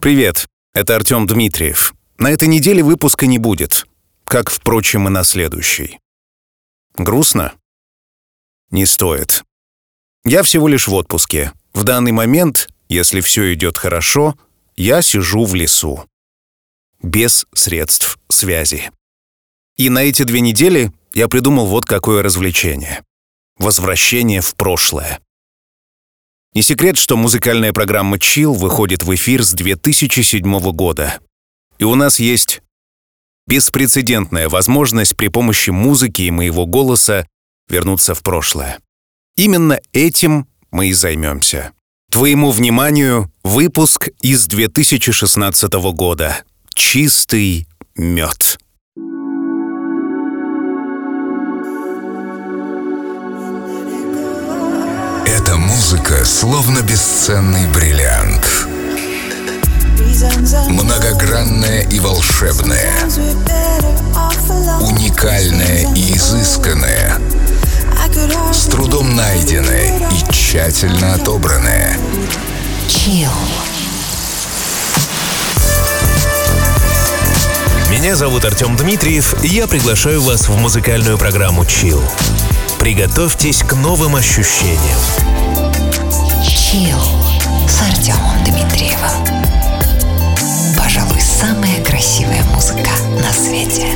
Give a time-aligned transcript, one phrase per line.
[0.00, 1.92] Привет, это Артем Дмитриев.
[2.16, 3.86] На этой неделе выпуска не будет,
[4.24, 5.98] как, впрочем, и на следующей.
[6.94, 7.52] Грустно?
[8.70, 9.44] Не стоит.
[10.24, 11.52] Я всего лишь в отпуске.
[11.74, 14.38] В данный момент, если все идет хорошо,
[14.74, 16.06] я сижу в лесу.
[17.02, 18.90] Без средств связи.
[19.76, 23.04] И на эти две недели я придумал вот какое развлечение.
[23.58, 25.20] Возвращение в прошлое.
[26.52, 31.20] Не секрет, что музыкальная программа Chill выходит в эфир с 2007 года.
[31.78, 32.60] И у нас есть
[33.46, 37.26] беспрецедентная возможность при помощи музыки и моего голоса
[37.68, 38.80] вернуться в прошлое.
[39.36, 41.72] Именно этим мы и займемся.
[42.10, 46.42] Твоему вниманию выпуск из 2016 года.
[46.74, 48.58] Чистый мед.
[55.30, 58.66] Эта музыка словно бесценный бриллиант.
[60.68, 62.90] Многогранная и волшебная.
[64.80, 67.16] Уникальная и изысканная.
[68.52, 71.96] С трудом найденная и тщательно отобранная.
[72.88, 73.30] Chill.
[77.88, 82.02] Меня зовут Артем Дмитриев, и я приглашаю вас в музыкальную программу Chill.
[82.80, 84.78] Приготовьтесь к новым ощущениям.
[86.42, 86.98] Chill
[87.68, 89.44] с Артемом Дмитриевым.
[90.78, 92.88] Пожалуй, самая красивая музыка
[93.22, 93.86] на свете.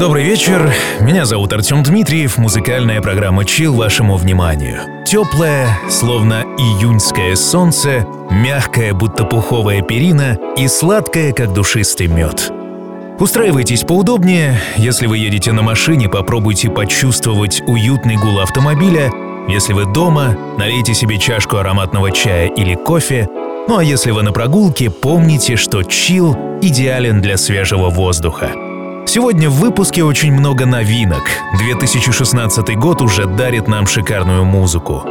[0.00, 5.04] Добрый вечер, меня зовут Артем Дмитриев, музыкальная программа Chill вашему вниманию.
[5.04, 12.50] Теплое, словно июньское солнце, мягкое, будто пуховая перина и сладкое, как душистый мед.
[13.18, 19.12] Устраивайтесь поудобнее, если вы едете на машине, попробуйте почувствовать уютный гул автомобиля,
[19.48, 23.28] если вы дома, налейте себе чашку ароматного чая или кофе,
[23.68, 28.69] ну а если вы на прогулке, помните, что чил идеален для свежего воздуха.
[29.12, 31.24] Сегодня в выпуске очень много новинок.
[31.58, 35.02] 2016 год уже дарит нам шикарную музыку.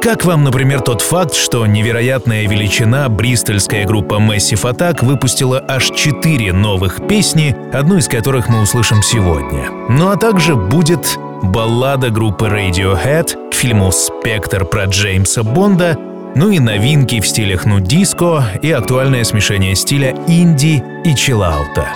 [0.00, 6.52] Как вам, например, тот факт, что невероятная величина бристольская группа Massive Attack выпустила аж 4
[6.52, 9.68] новых песни, одну из которых мы услышим сегодня.
[9.88, 15.98] Ну а также будет баллада группы Radiohead к фильму «Спектр» про Джеймса Бонда,
[16.34, 21.88] ну и новинки в стилях ну-диско и актуальное смешение стиля инди и чиллаута.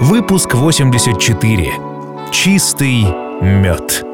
[0.00, 1.72] Выпуск 84.
[2.30, 3.04] Чистый
[3.42, 4.04] мед.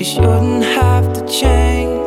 [0.00, 2.00] we shouldn't have to change.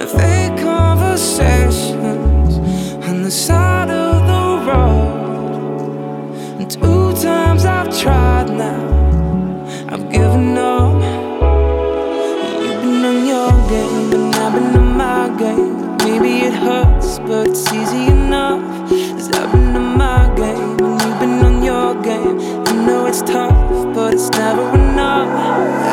[0.00, 2.56] And fake conversations
[3.06, 3.63] on the side
[6.66, 10.94] Two times I've tried now, I've given up.
[12.62, 15.96] You've been on your game, I've been on my game.
[15.98, 18.06] Maybe it hurts, but it's easy
[19.34, 22.40] I've been on my game, and you've been on your game.
[22.66, 25.83] I know it's tough, but it's never enough.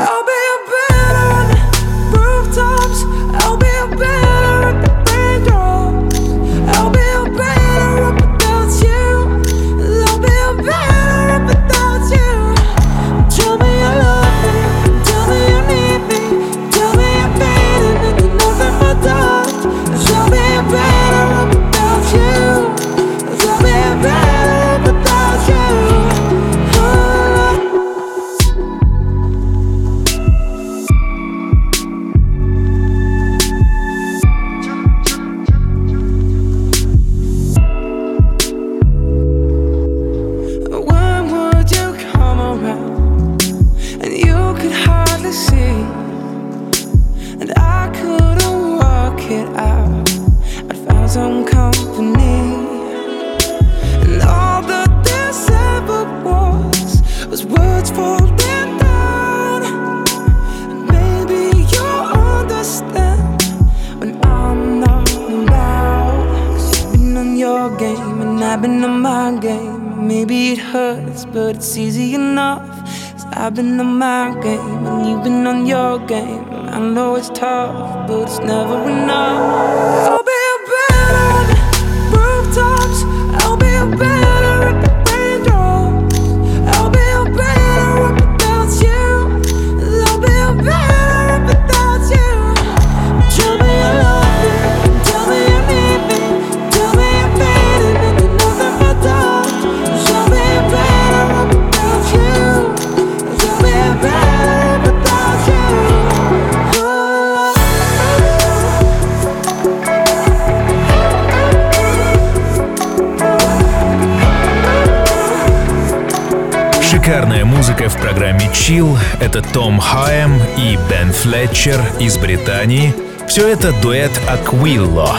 [121.42, 122.94] Тэтчер из Британии–
[123.28, 125.10] все это дуэт Аквилло.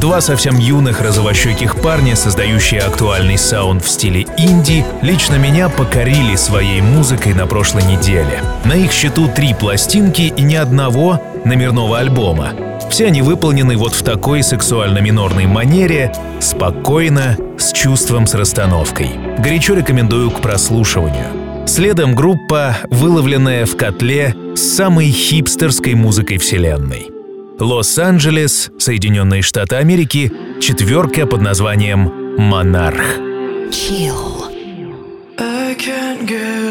[0.00, 6.80] Два совсем юных розовощеких парня, создающие актуальный саунд в стиле инди, лично меня покорили своей
[6.80, 8.44] музыкой на прошлой неделе.
[8.64, 12.50] На их счету три пластинки и ни одного номерного альбома.
[12.88, 19.10] Все они выполнены вот в такой сексуально-минорной манере, спокойно, с чувством, с расстановкой.
[19.36, 21.26] Горячо рекомендую к прослушиванию.
[21.66, 27.10] Следом группа, выловленная в котле с самой хипстерской музыкой вселенной.
[27.58, 33.18] Лос-Анджелес, Соединенные Штаты Америки, четверка под названием «Монарх».
[33.70, 34.44] Chill.
[35.38, 36.61] I can't get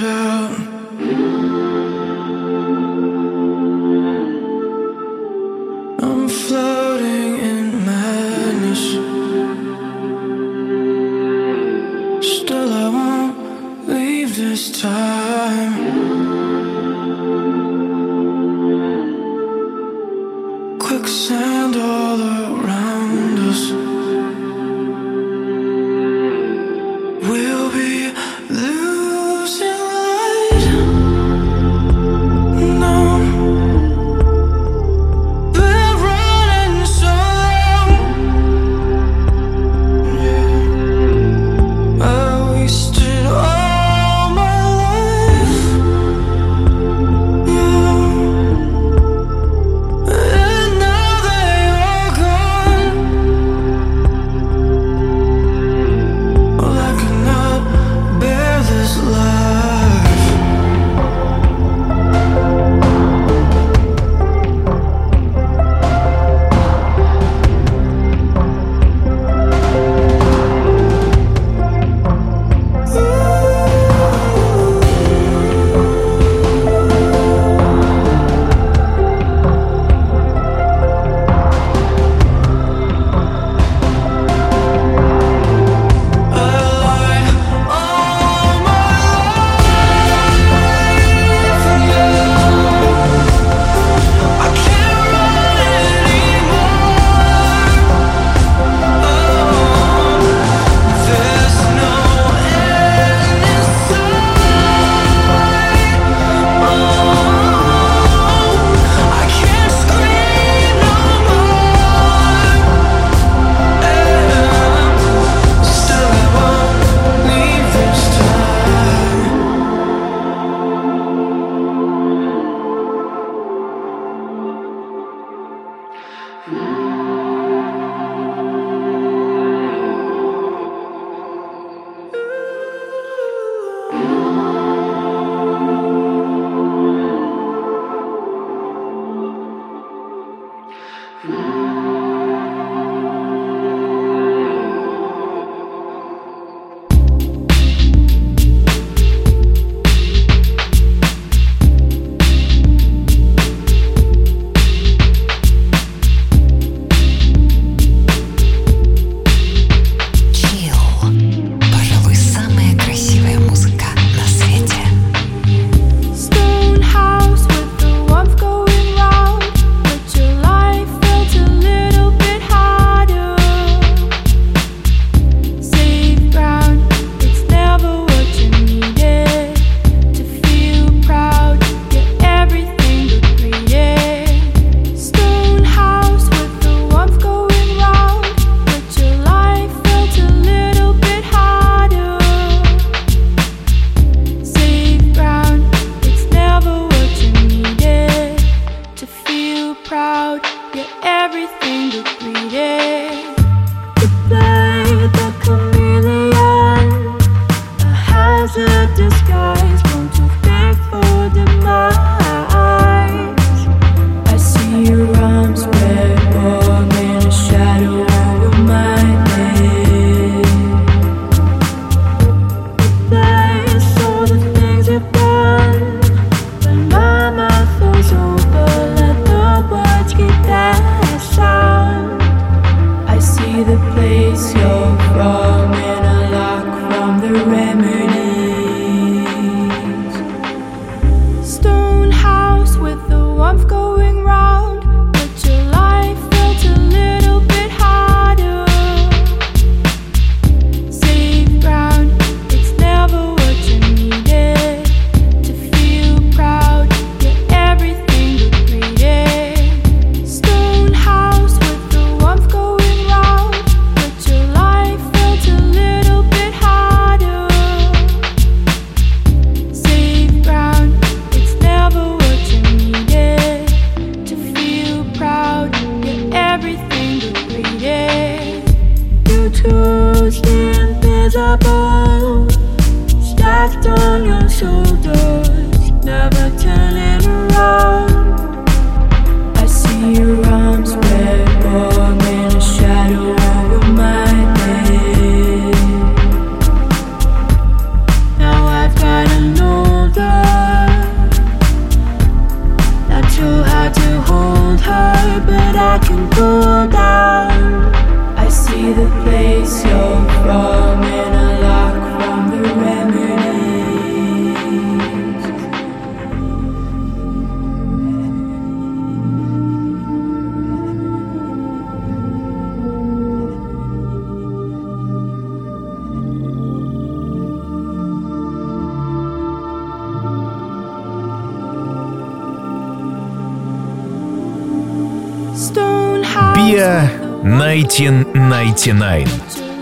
[336.82, 337.10] BIA
[337.44, 339.30] 1999.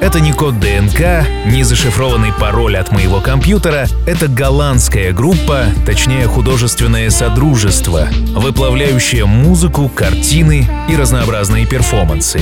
[0.01, 3.87] Это не код ДНК, не зашифрованный пароль от моего компьютера.
[4.05, 12.41] Это голландская группа, точнее художественное содружество, выплавляющее музыку, картины и разнообразные перформансы.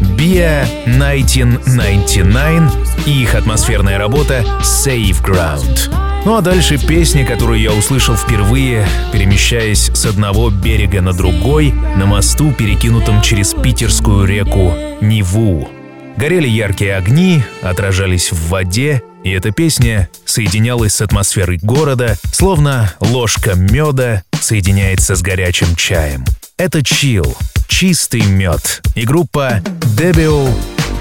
[0.00, 6.05] BIA 1999 и их атмосферная работа Safe Ground.
[6.26, 12.06] Ну а дальше песня, которую я услышал впервые, перемещаясь с одного берега на другой, на
[12.06, 15.68] мосту, перекинутом через питерскую реку Неву.
[16.16, 23.54] Горели яркие огни, отражались в воде, и эта песня соединялась с атмосферой города, словно ложка
[23.54, 26.24] меда соединяется с горячим чаем.
[26.58, 27.36] Это чил,
[27.68, 28.82] чистый мед.
[28.96, 29.62] И группа
[29.96, 30.52] Debio,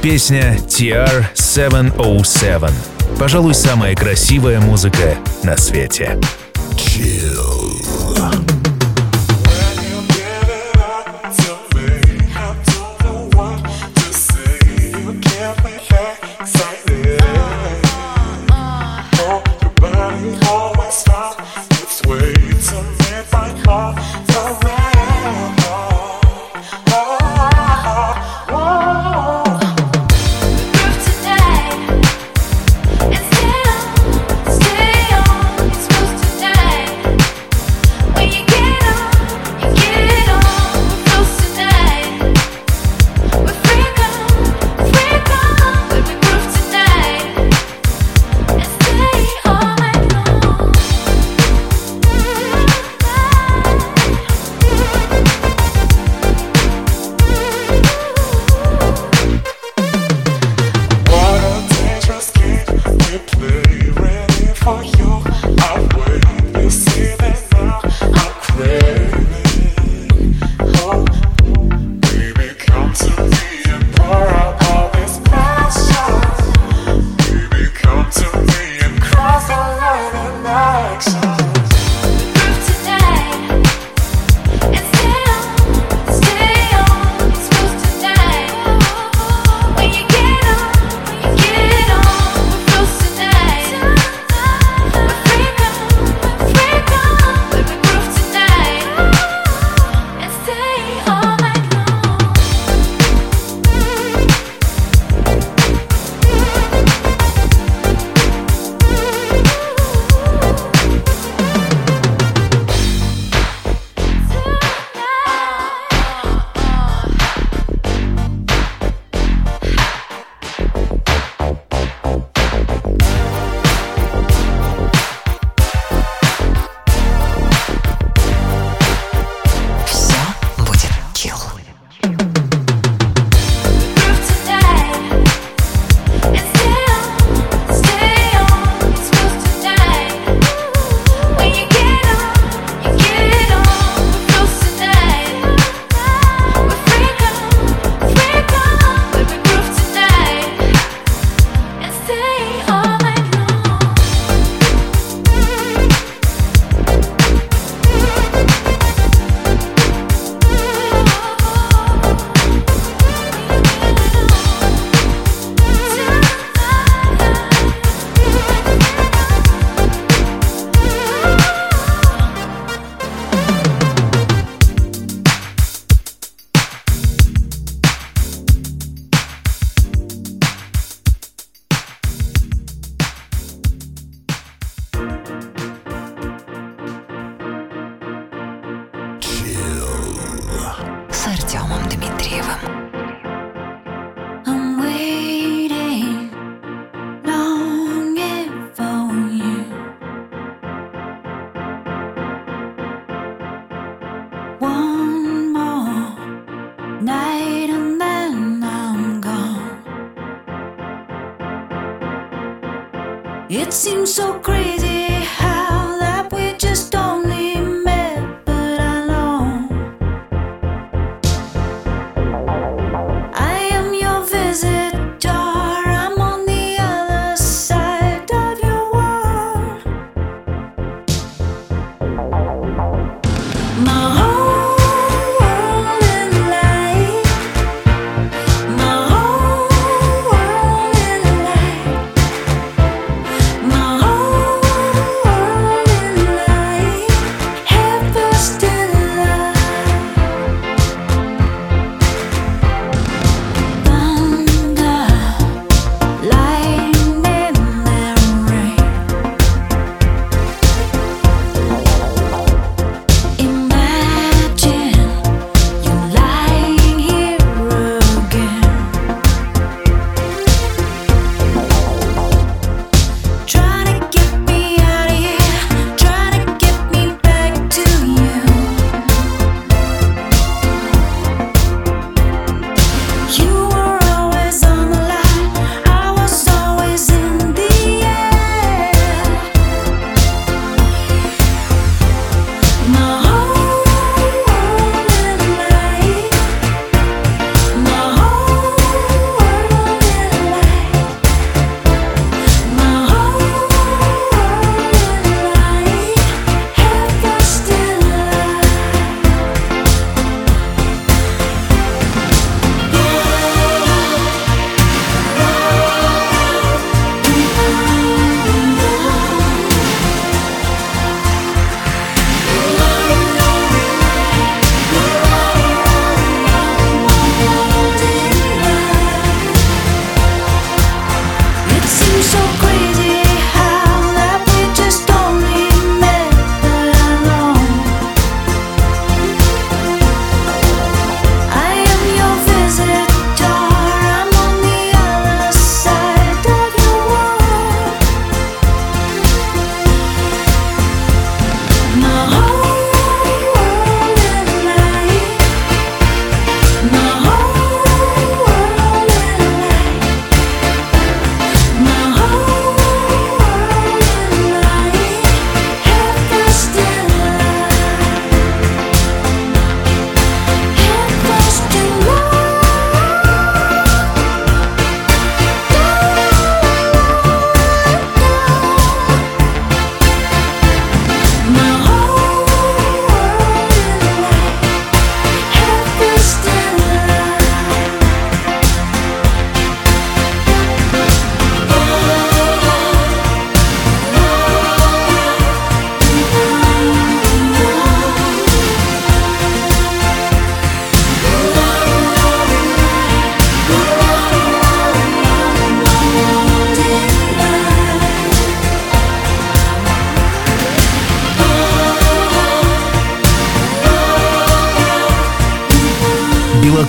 [0.04, 2.95] песня TR-707.
[3.20, 6.20] Пожалуй, самая красивая музыка на свете.
[6.76, 8.65] Chill.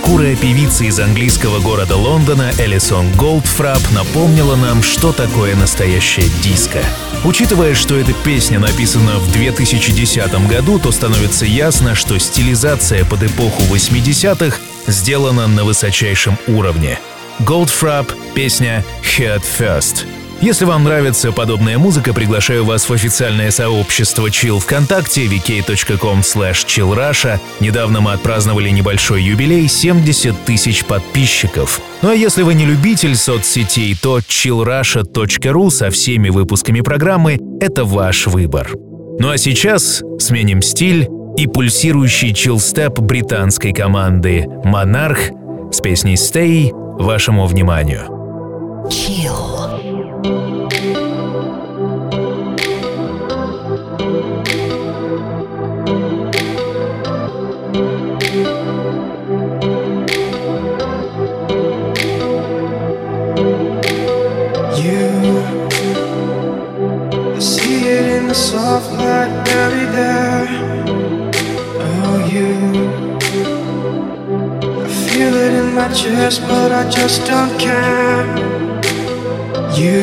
[0.07, 6.79] Белокурая певица из английского города Лондона Элисон Голдфрап напомнила нам, что такое настоящая диско.
[7.25, 13.61] Учитывая, что эта песня написана в 2010 году, то становится ясно, что стилизация под эпоху
[13.63, 16.99] 80-х сделана на высочайшем уровне.
[17.39, 20.05] Goldfrapp, песня «Head First».
[20.39, 27.39] Если вам нравится подобная музыка, приглашаю вас в официальное сообщество Chill ВКонтакте vk.com chillrusha.
[27.59, 31.81] Недавно мы отпраздновали небольшой юбилей— 70 тысяч подписчиков.
[32.03, 38.27] Ну а если вы не любитель соцсетей, то chillrusha.ru со всеми выпусками программы— это ваш
[38.27, 38.69] выбор.
[39.19, 45.19] Ну а сейчас сменим стиль и пульсирующий чилстеп британской команды «Монарх»
[45.71, 46.69] с песней «Stay»
[47.01, 48.05] вашему вниманию.
[48.87, 49.66] Chill.
[75.77, 78.25] My chest, but I just don't care.
[79.77, 80.01] You,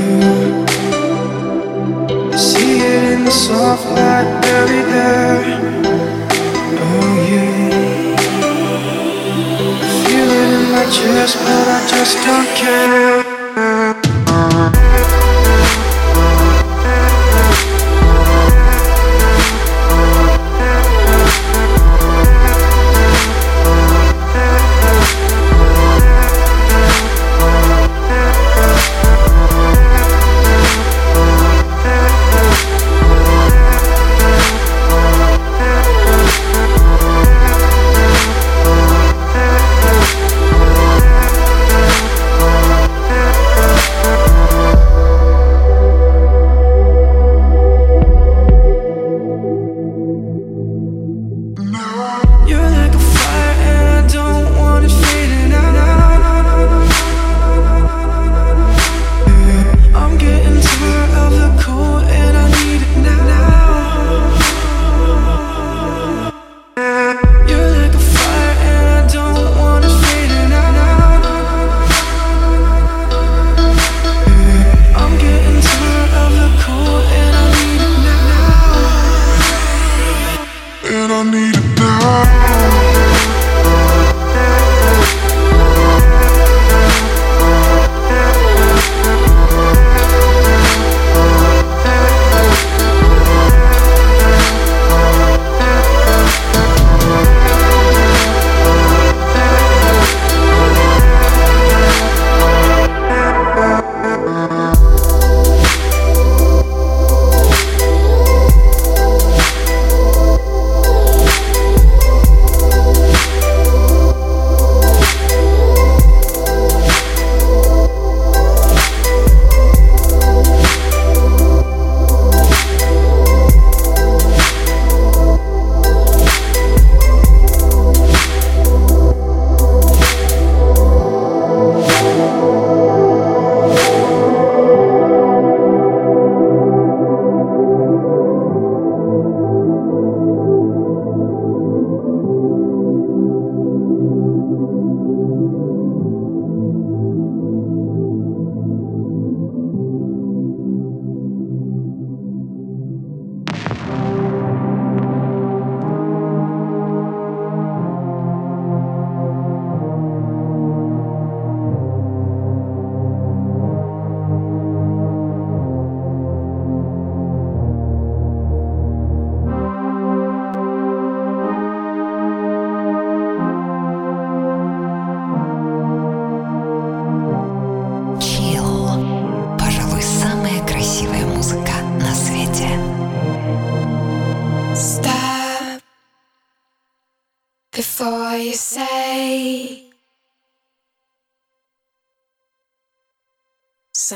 [2.33, 5.43] I see it in the soft light buried there.
[6.85, 7.47] Oh, you,
[9.83, 13.24] I feel it in my chest, but I just don't care.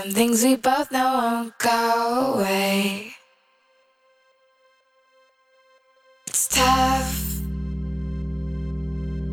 [0.08, 3.12] Some things we both know won't go away.
[6.26, 7.40] It's tough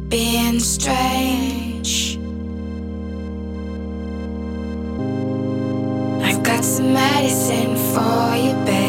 [0.10, 2.18] being strange.
[6.28, 8.85] I've got some medicine for you, babe.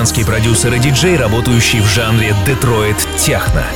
[0.00, 3.66] Нидерландский продюсер и диджей, работающий в жанре Детройт техно.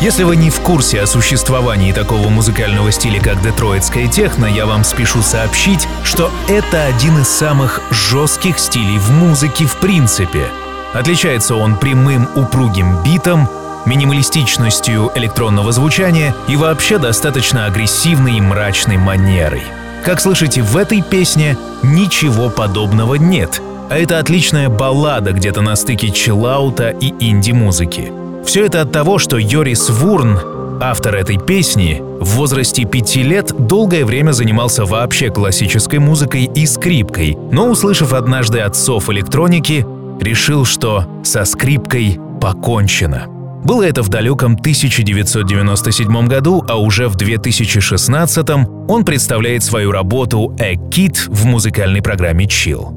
[0.00, 4.82] Если вы не в курсе о существовании такого музыкального стиля, как детройтская техно, я вам
[4.82, 10.46] спешу сообщить, что это один из самых жестких стилей в музыке в принципе.
[10.94, 13.46] Отличается он прямым упругим битом,
[13.84, 19.64] минималистичностью электронного звучания и вообще достаточно агрессивной и мрачной манерой.
[20.02, 26.10] Как слышите, в этой песне ничего подобного нет, а это отличная баллада где-то на стыке
[26.10, 28.12] чиллаута и инди-музыки.
[28.44, 30.38] Все это от того, что Йорис Вурн,
[30.80, 37.36] автор этой песни, в возрасте пяти лет долгое время занимался вообще классической музыкой и скрипкой,
[37.50, 39.86] но, услышав однажды отцов электроники,
[40.20, 43.26] решил, что со скрипкой покончено.
[43.64, 48.48] Было это в далеком 1997 году, а уже в 2016
[48.88, 52.93] он представляет свою работу «A Kid» в музыкальной программе Chill.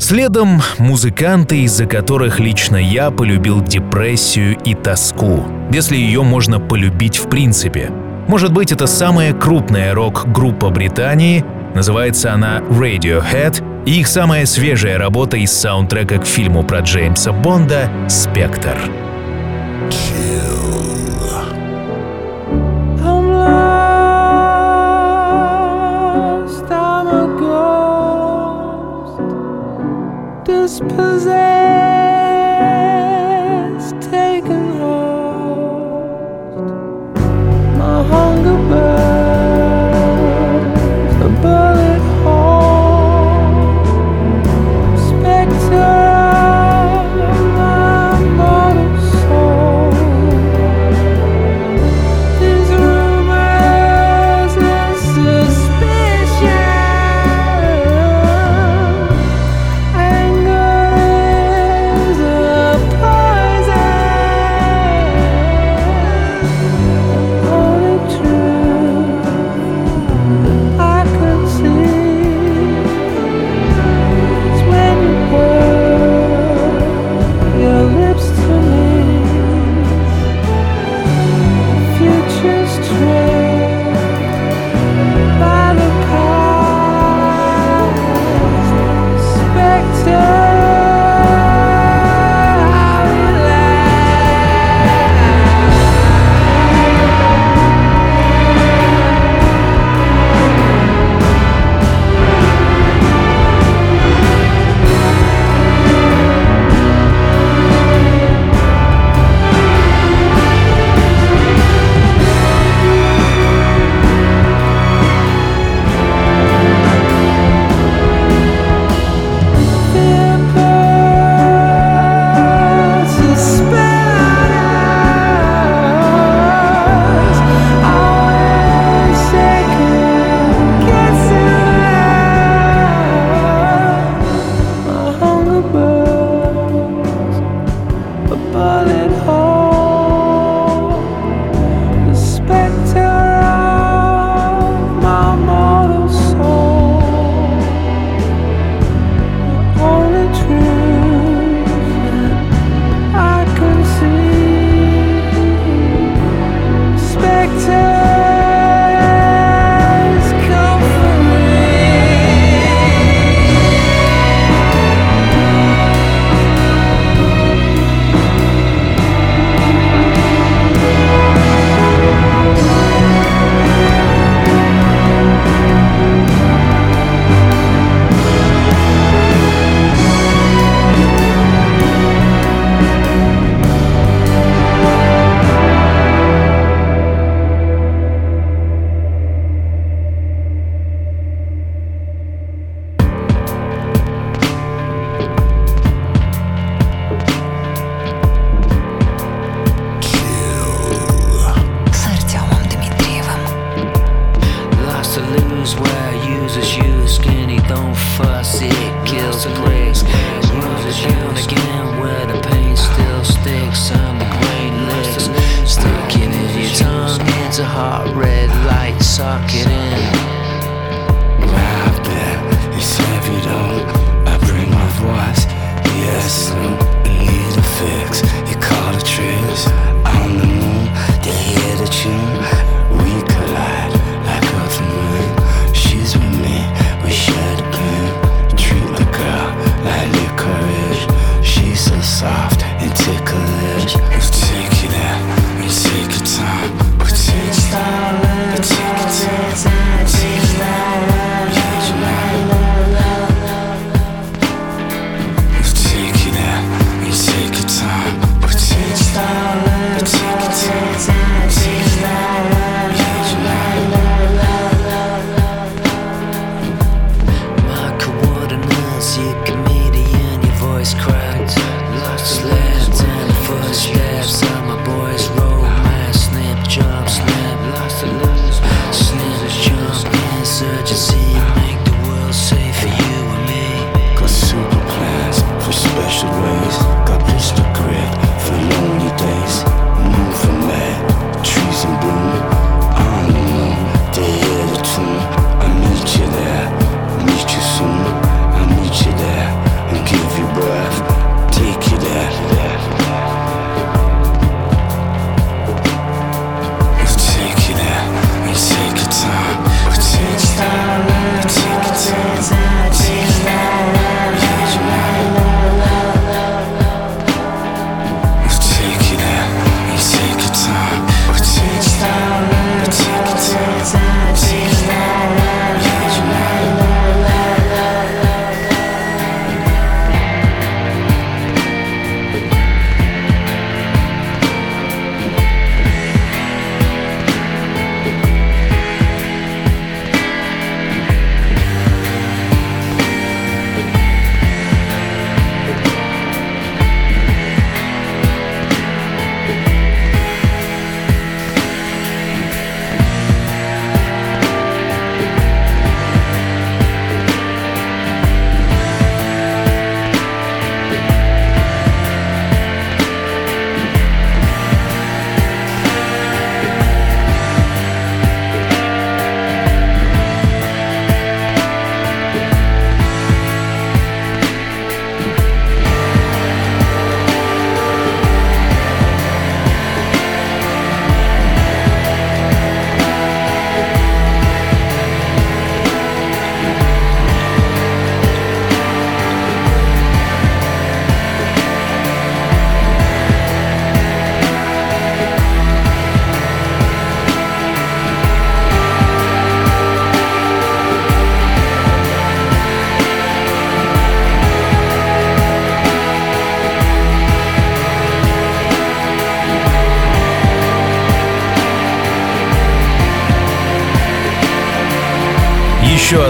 [0.00, 7.28] Следом музыканты, из-за которых лично я полюбил депрессию и тоску, если ее можно полюбить в
[7.28, 7.90] принципе.
[8.26, 15.36] Может быть, это самая крупная рок-группа Британии, называется она Radiohead, и их самая свежая работа
[15.36, 18.78] из саундтрека к фильму про Джеймса Бонда «Спектр».
[19.90, 20.49] I'm
[30.70, 31.69] was possessed.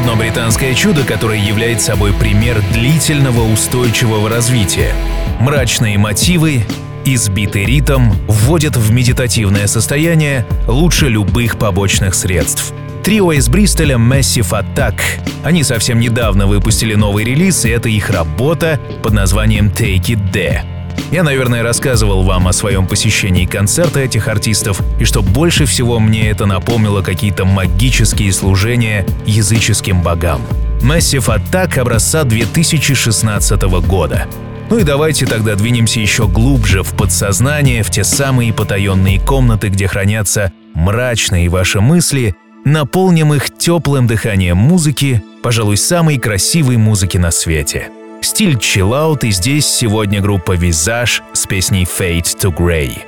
[0.01, 4.95] Одно британское чудо, которое является собой пример длительного устойчивого развития.
[5.41, 6.65] Мрачные мотивы,
[7.05, 12.73] избитый ритм вводят в медитативное состояние лучше любых побочных средств.
[13.05, 15.01] Трио из Бристоля Massive Attack.
[15.45, 20.70] Они совсем недавно выпустили новый релиз, и это их работа под названием Take It There.
[21.11, 26.31] Я, наверное, рассказывал вам о своем посещении концерта этих артистов, и что больше всего мне
[26.31, 30.41] это напомнило какие-то магические служения языческим богам.
[30.83, 34.29] Massive Attack образца 2016 года.
[34.71, 39.89] Ну и давайте тогда двинемся еще глубже в подсознание, в те самые потаенные комнаты, где
[39.89, 47.91] хранятся мрачные ваши мысли, наполним их теплым дыханием музыки, пожалуй, самой красивой музыки на свете.
[48.23, 53.03] Стиль чиллаут, и здесь сегодня группа Visage с песней Fade to Grey.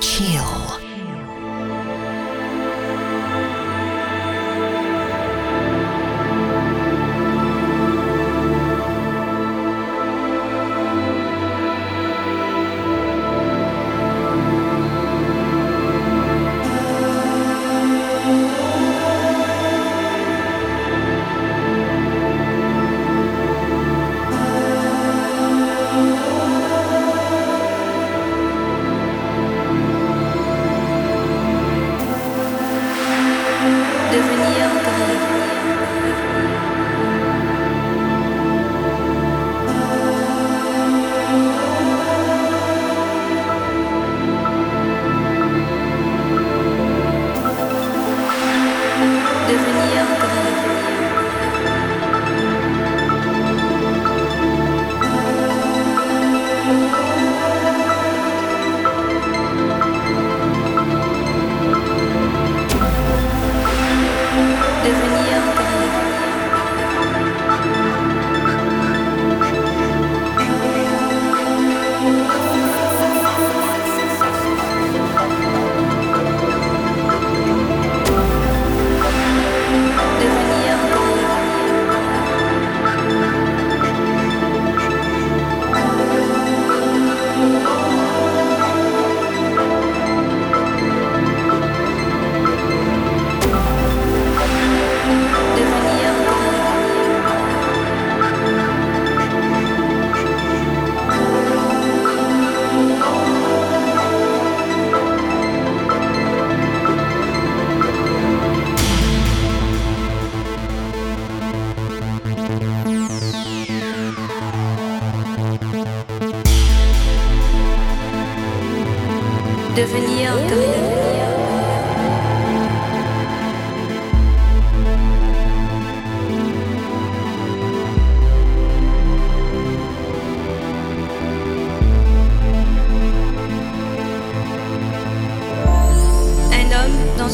[0.00, 0.81] Chill.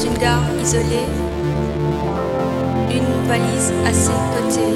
[0.08, 1.06] d'une gare isolée,
[2.90, 4.74] une valise à ses côtés,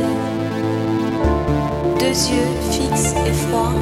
[1.99, 3.75] deux yeux fixes et froids,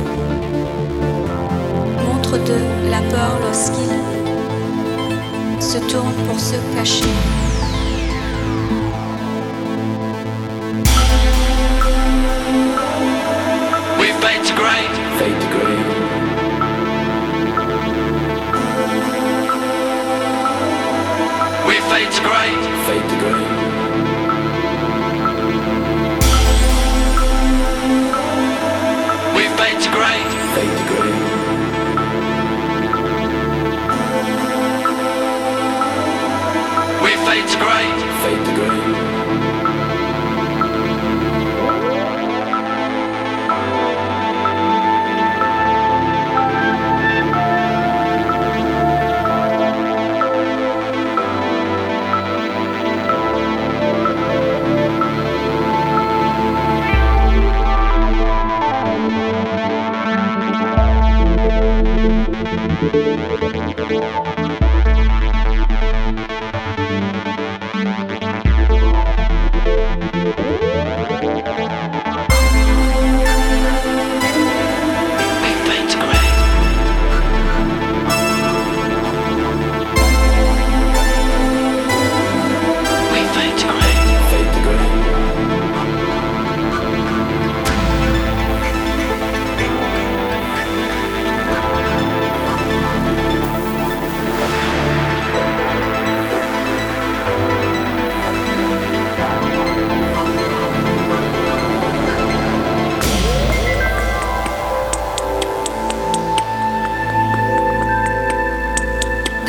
[2.07, 2.59] montrent de
[2.91, 3.91] la peur lorsqu'il
[5.61, 7.50] se tourne pour se cacher.
[22.21, 22.61] is great.
[22.87, 23.45] Fade to grey.
[29.37, 30.21] We've fade to grey.
[30.55, 31.13] Fade to grey.
[37.03, 37.90] We've fade to grey.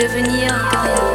[0.01, 1.10] devenir green.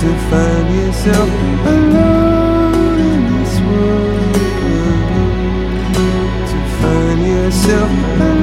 [0.00, 1.28] To find yourself
[1.66, 4.34] alone in this world.
[6.50, 8.39] To find yourself alone.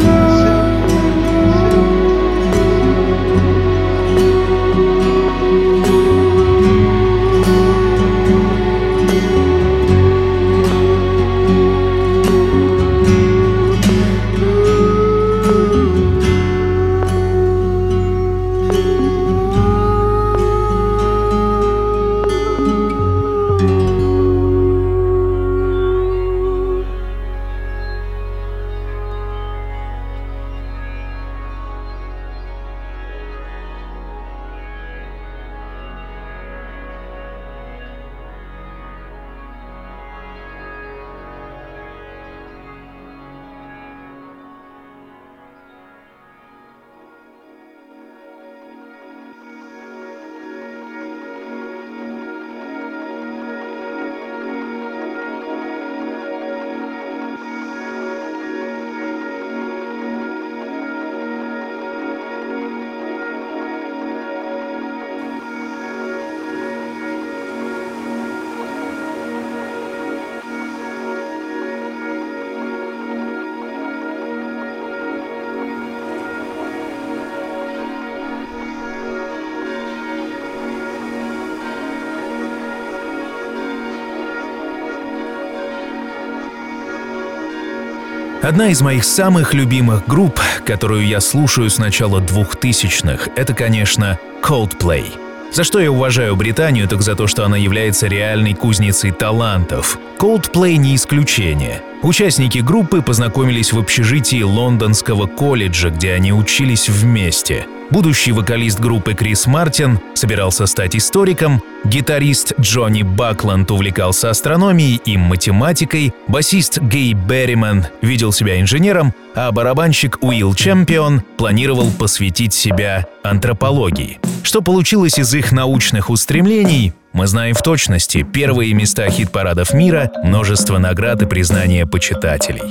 [88.48, 95.04] Одна из моих самых любимых групп, которую я слушаю с начала 2000-х, это, конечно, Coldplay.
[95.52, 100.00] За что я уважаю Британию, так за то, что она является реальной кузницей талантов.
[100.18, 101.82] Coldplay не исключение.
[102.04, 107.66] Участники группы познакомились в общежитии лондонского колледжа, где они учились вместе.
[107.90, 116.14] Будущий вокалист группы Крис Мартин собирался стать историком, гитарист Джонни Бакланд увлекался астрономией и математикой,
[116.28, 124.20] басист Гей Берриман видел себя инженером, а барабанщик Уилл Чемпион планировал посвятить себя антропологии.
[124.44, 128.22] Что получилось из их научных устремлений, мы знаем в точности.
[128.22, 132.62] Первые места хит-парадов мира, множество наград и признания почитателей.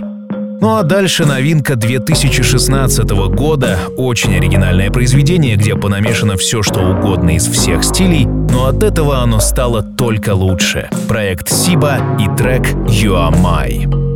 [0.60, 7.48] Ну а дальше новинка 2016 года, очень оригинальное произведение, где понамешано все, что угодно из
[7.48, 10.90] всех стилей, но от этого оно стало только лучше.
[11.08, 14.06] Проект Сиба и трек You Are My.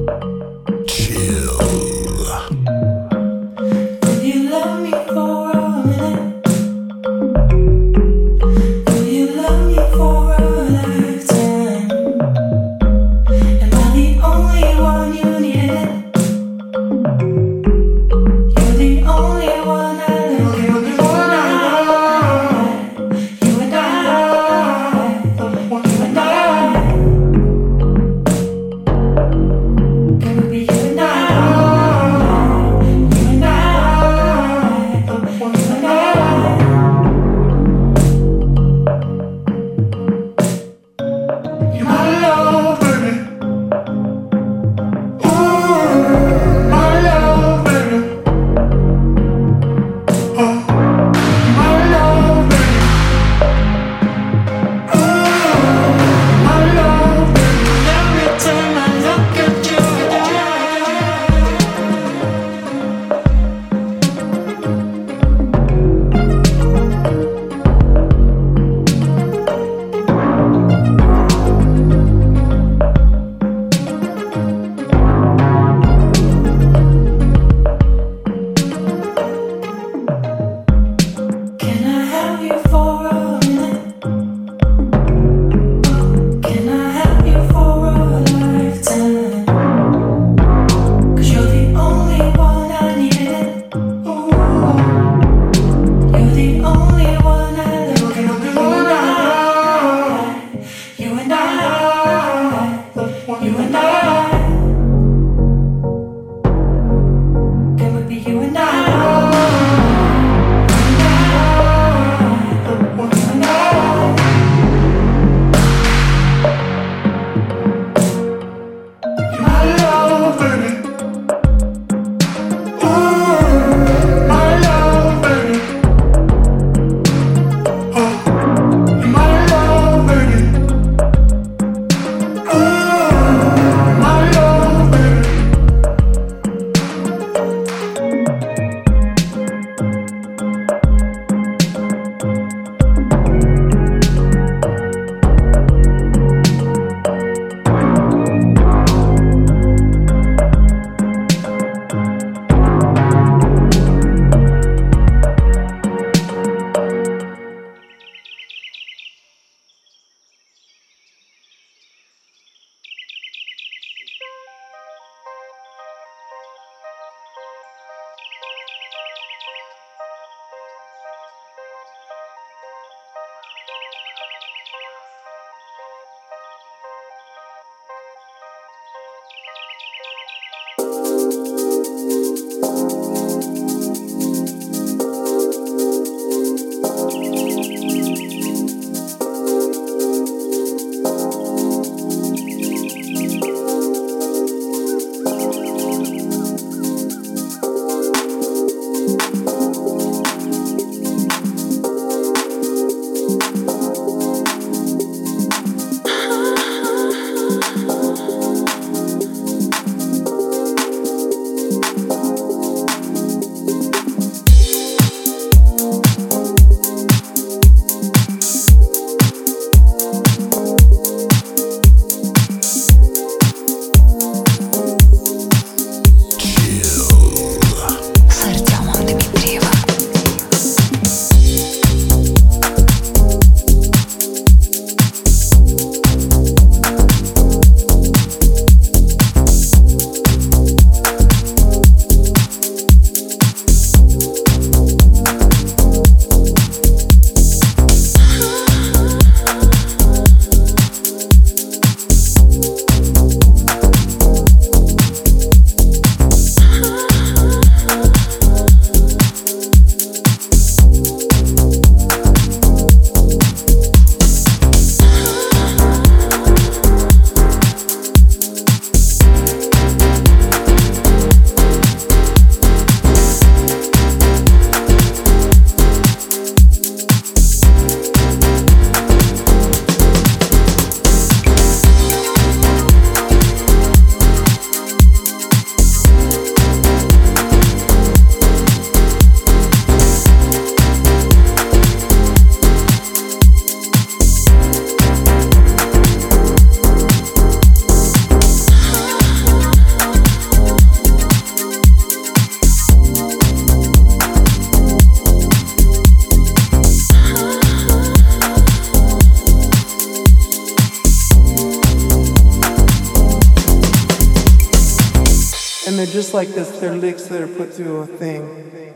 [316.13, 318.95] Just like this, they're licks that are put through a thing.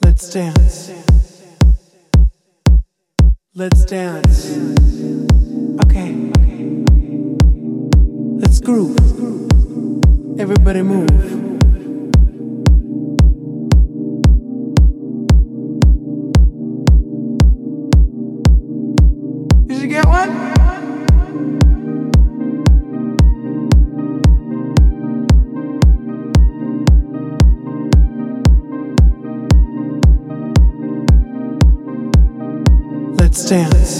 [0.00, 0.90] Let's dance.
[3.54, 4.56] Let's dance.
[5.84, 6.12] Okay.
[8.40, 8.96] Let's groove.
[10.38, 11.49] Everybody move.
[33.50, 33.99] stands.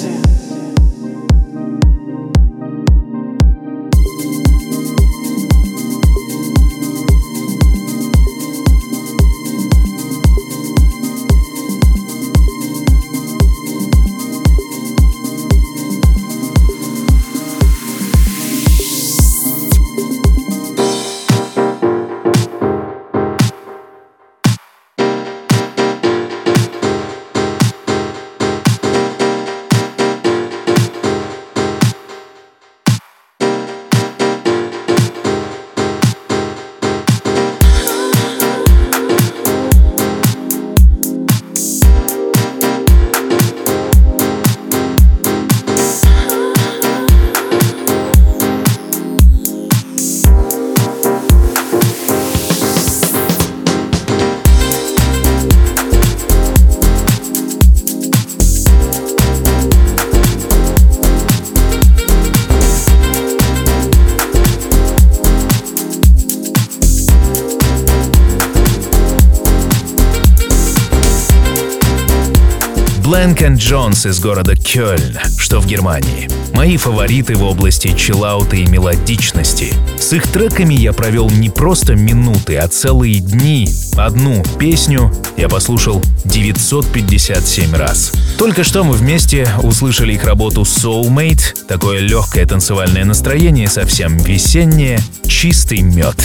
[73.11, 73.31] Dance.
[73.41, 76.29] Бленк Джонс из города Кёльн, что в Германии.
[76.53, 79.73] Мои фавориты в области чиллаута и мелодичности.
[79.99, 83.69] С их треками я провел не просто минуты, а целые дни.
[83.97, 88.13] Одну песню я послушал 957 раз.
[88.39, 95.81] Только что мы вместе услышали их работу Soulmate, такое легкое танцевальное настроение, совсем весеннее, чистый
[95.83, 96.17] мед.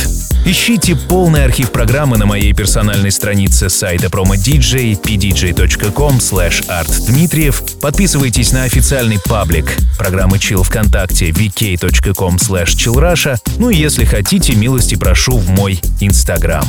[0.47, 7.79] Ищите полный архив программы на моей персональной странице сайта promo.dj pdj.com artdmitriev.
[7.81, 13.39] Подписывайтесь на официальный паблик программы Chill ВКонтакте vk.com chillrusha.
[13.57, 16.63] Ну и если хотите, милости прошу в мой Инстаграм.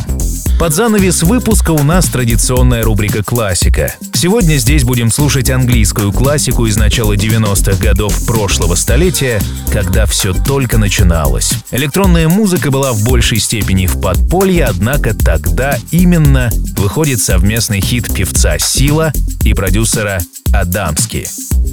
[0.58, 3.94] Под занавес выпуска у нас традиционная рубрика «Классика».
[4.14, 9.38] Сегодня здесь будем слушать английскую классику из начала 90-х годов прошлого столетия,
[9.70, 11.52] когда все только начиналось.
[11.70, 18.58] Электронная музыка была в большей степени в подполье, однако тогда именно выходит совместный хит певца
[18.58, 19.12] Сила
[19.42, 20.20] и продюсера
[20.52, 21.26] Адамски.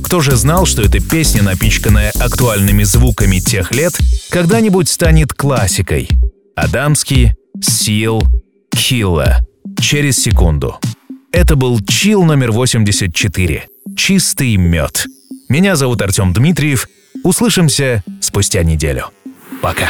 [0.04, 3.98] Кто же знал, что эта песня, напичканная актуальными звуками тех лет,
[4.30, 6.10] когда-нибудь станет классикой?
[6.56, 8.24] Адамский, Сил,
[8.72, 9.40] Килла.
[9.80, 10.80] Через секунду.
[11.32, 13.68] Это был чил номер 84.
[13.96, 15.06] Чистый мед.
[15.48, 16.88] Меня зовут Артем Дмитриев.
[17.24, 19.12] Услышимся спустя неделю.
[19.62, 19.90] Пока.